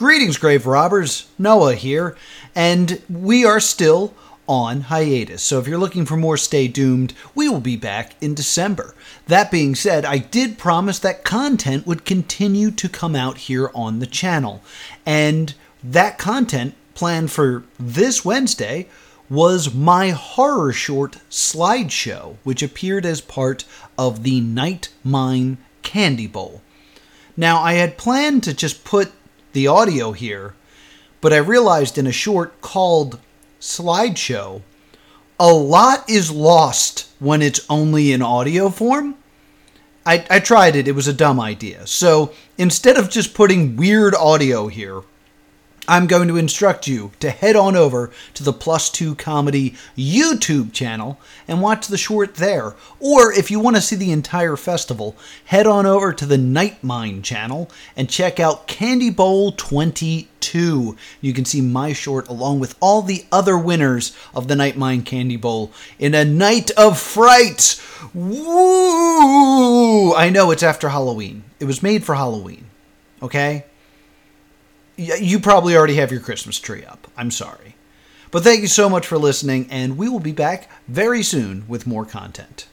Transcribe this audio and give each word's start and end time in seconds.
Greetings, 0.00 0.38
grave 0.38 0.66
robbers. 0.66 1.28
Noah 1.38 1.74
here, 1.74 2.16
and 2.54 3.02
we 3.10 3.44
are 3.44 3.60
still 3.60 4.14
on 4.48 4.80
hiatus. 4.80 5.42
So 5.42 5.58
if 5.58 5.68
you're 5.68 5.76
looking 5.76 6.06
for 6.06 6.16
more 6.16 6.38
Stay 6.38 6.68
Doomed, 6.68 7.12
we 7.34 7.50
will 7.50 7.60
be 7.60 7.76
back 7.76 8.14
in 8.18 8.32
December. 8.32 8.94
That 9.26 9.50
being 9.50 9.74
said, 9.74 10.06
I 10.06 10.16
did 10.16 10.56
promise 10.56 10.98
that 11.00 11.22
content 11.22 11.86
would 11.86 12.06
continue 12.06 12.70
to 12.70 12.88
come 12.88 13.14
out 13.14 13.36
here 13.36 13.70
on 13.74 13.98
the 13.98 14.06
channel. 14.06 14.62
And 15.04 15.52
that 15.84 16.16
content 16.16 16.76
planned 16.94 17.30
for 17.30 17.64
this 17.78 18.24
Wednesday 18.24 18.88
was 19.28 19.74
my 19.74 20.12
horror 20.12 20.72
short 20.72 21.18
slideshow, 21.28 22.36
which 22.42 22.62
appeared 22.62 23.04
as 23.04 23.20
part 23.20 23.66
of 23.98 24.22
the 24.22 24.40
Night 24.40 24.88
Mine 25.04 25.58
Candy 25.82 26.26
Bowl. 26.26 26.62
Now, 27.36 27.60
I 27.60 27.74
had 27.74 27.98
planned 27.98 28.42
to 28.44 28.54
just 28.54 28.82
put 28.82 29.12
the 29.52 29.66
audio 29.66 30.12
here, 30.12 30.54
but 31.20 31.32
I 31.32 31.38
realized 31.38 31.98
in 31.98 32.06
a 32.06 32.12
short 32.12 32.60
called 32.60 33.18
slideshow, 33.60 34.62
a 35.38 35.52
lot 35.52 36.08
is 36.08 36.30
lost 36.30 37.10
when 37.18 37.42
it's 37.42 37.64
only 37.68 38.12
in 38.12 38.22
audio 38.22 38.68
form. 38.68 39.16
I, 40.04 40.24
I 40.30 40.40
tried 40.40 40.76
it, 40.76 40.88
it 40.88 40.94
was 40.94 41.08
a 41.08 41.12
dumb 41.12 41.40
idea. 41.40 41.86
So 41.86 42.32
instead 42.56 42.96
of 42.96 43.10
just 43.10 43.34
putting 43.34 43.76
weird 43.76 44.14
audio 44.14 44.68
here, 44.68 45.02
I'm 45.90 46.06
going 46.06 46.28
to 46.28 46.36
instruct 46.36 46.86
you 46.86 47.10
to 47.18 47.30
head 47.30 47.56
on 47.56 47.74
over 47.74 48.12
to 48.34 48.44
the 48.44 48.52
Plus 48.52 48.90
Two 48.90 49.16
Comedy 49.16 49.74
YouTube 49.98 50.72
channel 50.72 51.18
and 51.48 51.60
watch 51.60 51.88
the 51.88 51.98
short 51.98 52.36
there. 52.36 52.76
Or 53.00 53.32
if 53.32 53.50
you 53.50 53.58
want 53.58 53.74
to 53.74 53.82
see 53.82 53.96
the 53.96 54.12
entire 54.12 54.54
festival, 54.54 55.16
head 55.46 55.66
on 55.66 55.86
over 55.86 56.12
to 56.12 56.24
the 56.24 56.36
Nightmind 56.36 57.24
channel 57.24 57.68
and 57.96 58.08
check 58.08 58.38
out 58.38 58.68
Candy 58.68 59.10
Bowl 59.10 59.50
22. 59.50 60.96
You 61.20 61.32
can 61.32 61.44
see 61.44 61.60
my 61.60 61.92
short 61.92 62.28
along 62.28 62.60
with 62.60 62.76
all 62.78 63.02
the 63.02 63.24
other 63.32 63.58
winners 63.58 64.16
of 64.32 64.46
the 64.46 64.54
Nightmind 64.54 65.06
Candy 65.06 65.36
Bowl 65.36 65.72
in 65.98 66.14
a 66.14 66.24
night 66.24 66.70
of 66.76 67.00
fright. 67.00 67.82
Woo! 68.14 70.14
I 70.14 70.30
know 70.30 70.52
it's 70.52 70.62
after 70.62 70.90
Halloween. 70.90 71.42
It 71.58 71.64
was 71.64 71.82
made 71.82 72.04
for 72.04 72.14
Halloween. 72.14 72.66
Okay? 73.20 73.64
You 75.00 75.40
probably 75.40 75.76
already 75.76 75.94
have 75.94 76.12
your 76.12 76.20
Christmas 76.20 76.58
tree 76.58 76.84
up. 76.84 77.08
I'm 77.16 77.30
sorry. 77.30 77.76
But 78.30 78.44
thank 78.44 78.60
you 78.60 78.68
so 78.68 78.88
much 78.88 79.06
for 79.06 79.18
listening, 79.18 79.66
and 79.70 79.98
we 79.98 80.08
will 80.08 80.20
be 80.20 80.32
back 80.32 80.70
very 80.86 81.22
soon 81.22 81.64
with 81.66 81.86
more 81.86 82.04
content. 82.04 82.68